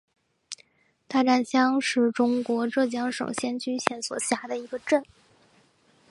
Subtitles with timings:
[1.07, 5.05] 大战乡是中国浙江省仙居县所辖的一个镇。